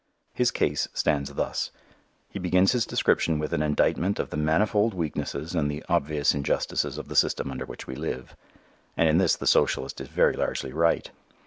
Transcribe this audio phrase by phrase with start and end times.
[0.33, 1.69] His case stands thus.
[2.27, 6.97] He begins his discussion with an indictment of the manifold weaknesses and the obvious injustices
[6.97, 8.35] of the system under which we live.
[8.97, 11.11] And in this the socialist is very largely right.